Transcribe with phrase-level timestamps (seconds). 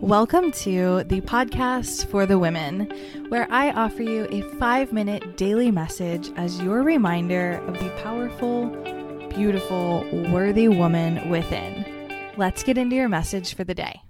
[0.00, 2.88] Welcome to the podcast for the women,
[3.30, 8.68] where I offer you a five minute daily message as your reminder of the powerful,
[9.28, 11.84] beautiful, worthy woman within.
[12.36, 14.00] Let's get into your message for the day.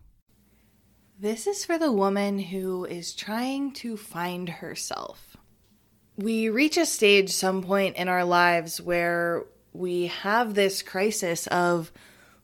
[1.19, 5.39] This is for the woman who is trying to find herself.
[6.19, 11.91] We reach a stage some point in our lives where we have this crisis of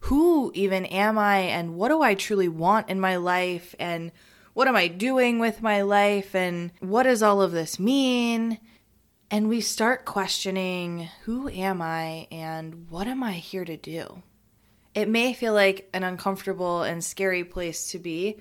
[0.04, 4.12] who even am I and what do I truly want in my life and
[4.52, 8.58] what am I doing with my life and what does all of this mean?
[9.30, 14.22] And we start questioning who am I and what am I here to do?
[14.94, 18.36] It may feel like an uncomfortable and scary place to be,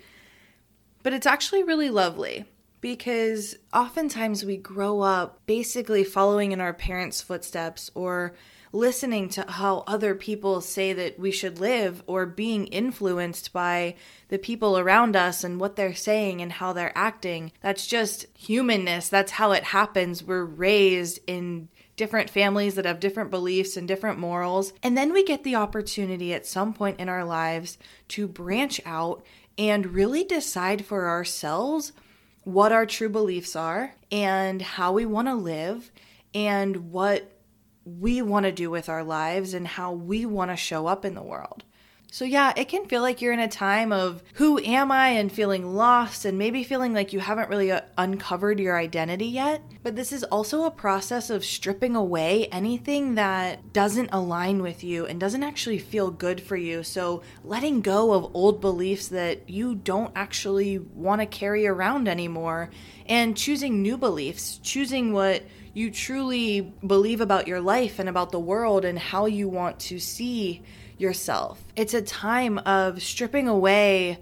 [1.02, 2.44] but it's actually really lovely
[2.82, 8.34] because oftentimes we grow up basically following in our parents' footsteps or
[8.74, 13.96] listening to how other people say that we should live or being influenced by
[14.30, 17.52] the people around us and what they're saying and how they're acting.
[17.62, 19.08] That's just humanness.
[19.10, 20.24] That's how it happens.
[20.24, 24.74] We're raised in different families that have different beliefs and different morals.
[24.82, 27.78] And then we get the opportunity at some point in our lives
[28.10, 29.24] to branch out
[29.56, 31.94] and really decide for ourselves
[32.44, 35.92] what our true beliefs are and how we want to live
[36.34, 37.32] and what
[37.86, 41.16] we want to do with our lives and how we want to show up in
[41.16, 41.64] the world.
[42.14, 45.32] So, yeah, it can feel like you're in a time of who am I and
[45.32, 49.64] feeling lost and maybe feeling like you haven't really uh, uncovered your identity yet.
[49.82, 55.08] But this is also a process of stripping away anything that doesn't align with you
[55.08, 56.84] and doesn't actually feel good for you.
[56.84, 62.70] So, letting go of old beliefs that you don't actually want to carry around anymore
[63.08, 65.42] and choosing new beliefs, choosing what
[65.74, 70.00] you truly believe about your life and about the world and how you want to
[70.00, 70.62] see
[70.98, 71.64] yourself.
[71.76, 74.20] It's a time of stripping away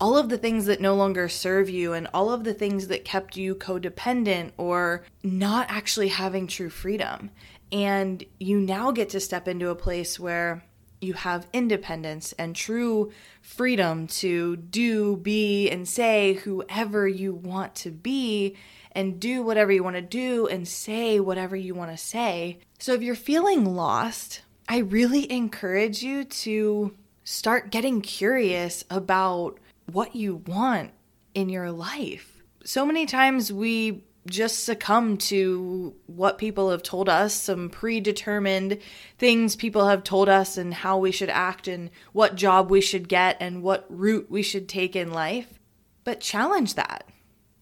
[0.00, 3.04] all of the things that no longer serve you and all of the things that
[3.04, 7.30] kept you codependent or not actually having true freedom.
[7.72, 10.64] And you now get to step into a place where
[11.00, 17.90] you have independence and true freedom to do, be, and say whoever you want to
[17.90, 18.56] be
[18.92, 22.58] and do whatever you want to do and say whatever you want to say.
[22.78, 26.94] So if you're feeling lost, I really encourage you to
[27.24, 29.58] start getting curious about
[29.90, 30.90] what you want
[31.34, 32.42] in your life.
[32.64, 38.78] So many times we just succumb to what people have told us, some predetermined
[39.18, 43.08] things people have told us, and how we should act, and what job we should
[43.08, 45.58] get, and what route we should take in life.
[46.04, 47.08] But challenge that.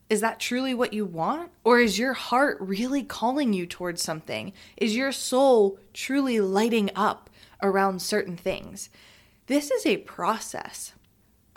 [0.09, 1.51] Is that truly what you want?
[1.65, 4.53] Or is your heart really calling you towards something?
[4.77, 7.29] Is your soul truly lighting up
[7.63, 8.89] around certain things?
[9.47, 10.93] This is a process.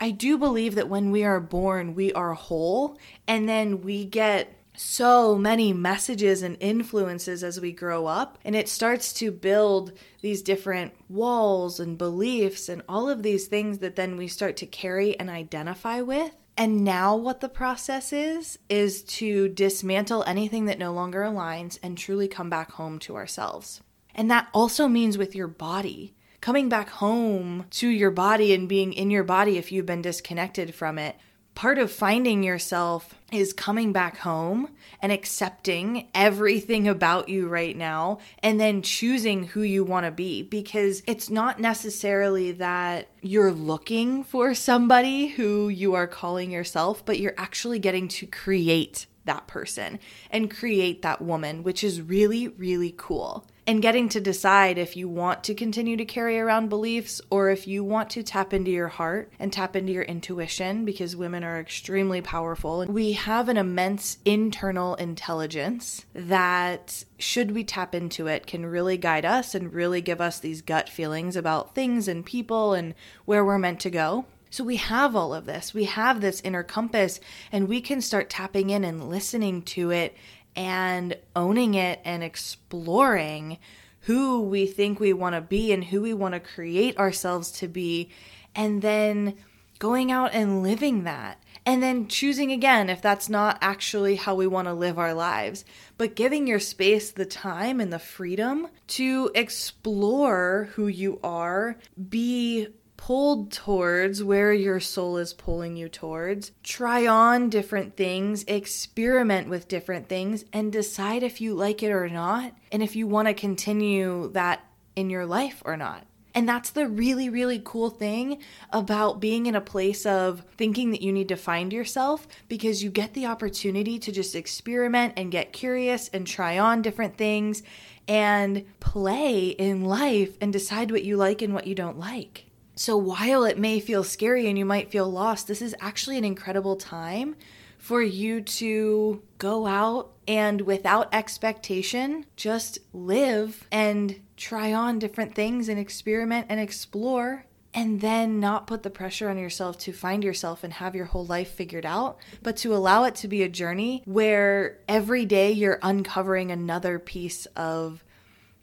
[0.00, 4.56] I do believe that when we are born, we are whole, and then we get
[4.74, 10.40] so many messages and influences as we grow up, and it starts to build these
[10.40, 15.18] different walls and beliefs and all of these things that then we start to carry
[15.20, 16.34] and identify with.
[16.56, 21.96] And now, what the process is, is to dismantle anything that no longer aligns and
[21.96, 23.80] truly come back home to ourselves.
[24.14, 26.14] And that also means with your body.
[26.40, 30.74] Coming back home to your body and being in your body if you've been disconnected
[30.74, 31.16] from it
[31.60, 34.66] part of finding yourself is coming back home
[35.02, 40.40] and accepting everything about you right now and then choosing who you want to be
[40.40, 47.20] because it's not necessarily that you're looking for somebody who you are calling yourself, but
[47.20, 52.92] you're actually getting to create that person and create that woman, which is really, really
[52.96, 57.50] cool and getting to decide if you want to continue to carry around beliefs or
[57.50, 61.44] if you want to tap into your heart and tap into your intuition because women
[61.44, 62.84] are extremely powerful.
[62.86, 69.24] We have an immense internal intelligence that, should we tap into it, can really guide
[69.24, 72.92] us and really give us these gut feelings about things and people and
[73.24, 74.24] where we're meant to go.
[74.50, 75.72] So we have all of this.
[75.72, 77.20] We have this inner compass,
[77.52, 80.16] and we can start tapping in and listening to it
[80.56, 83.58] and owning it and exploring
[84.00, 87.68] who we think we want to be and who we want to create ourselves to
[87.68, 88.10] be,
[88.54, 89.36] and then
[89.78, 91.42] going out and living that.
[91.66, 95.64] And then choosing again if that's not actually how we want to live our lives,
[95.98, 101.76] but giving your space the time and the freedom to explore who you are,
[102.08, 102.68] be
[103.00, 106.52] pulled towards where your soul is pulling you towards.
[106.62, 112.10] Try on different things, experiment with different things, and decide if you like it or
[112.10, 114.62] not, and if you want to continue that
[114.96, 116.04] in your life or not.
[116.34, 118.38] And that's the really, really cool thing
[118.70, 122.90] about being in a place of thinking that you need to find yourself because you
[122.90, 127.62] get the opportunity to just experiment and get curious and try on different things
[128.06, 132.49] and play in life and decide what you like and what you don't like.
[132.80, 136.24] So while it may feel scary and you might feel lost, this is actually an
[136.24, 137.36] incredible time
[137.76, 145.68] for you to go out and without expectation, just live and try on different things
[145.68, 147.44] and experiment and explore.
[147.74, 151.26] And then not put the pressure on yourself to find yourself and have your whole
[151.26, 155.78] life figured out, but to allow it to be a journey where every day you're
[155.82, 158.02] uncovering another piece of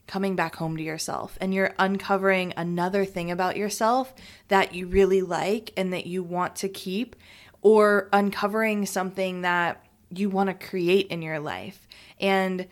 [0.07, 4.13] coming back home to yourself and you're uncovering another thing about yourself
[4.48, 7.15] that you really like and that you want to keep
[7.62, 11.88] or uncovering something that you want to create in your life
[12.19, 12.68] and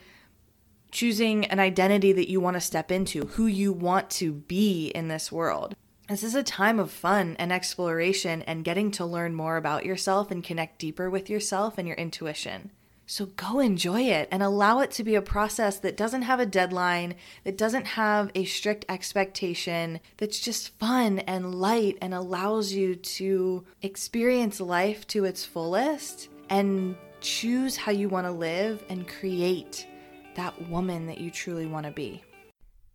[0.91, 5.09] choosing an identity that you want to step into, who you want to be in
[5.09, 5.75] this world.
[6.07, 10.31] This is a time of fun and exploration and getting to learn more about yourself
[10.31, 12.71] and connect deeper with yourself and your intuition.
[13.07, 16.45] So go enjoy it and allow it to be a process that doesn't have a
[16.45, 22.95] deadline, that doesn't have a strict expectation, that's just fun and light and allows you
[22.95, 29.87] to experience life to its fullest and choose how you want to live and create
[30.35, 32.23] that woman that you truly want to be.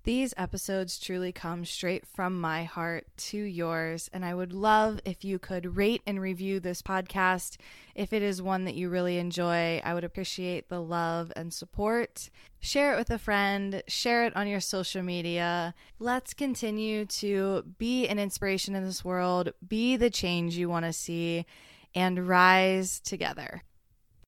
[0.05, 5.27] These episodes truly come straight from my heart to yours, and I would love if
[5.27, 7.59] you could rate and review this podcast.
[7.95, 12.31] If it is one that you really enjoy, I would appreciate the love and support.
[12.61, 15.75] Share it with a friend, share it on your social media.
[15.99, 20.95] Let's continue to be an inspiration in this world, be the change you want to
[20.95, 21.45] see,
[21.95, 23.65] and rise together.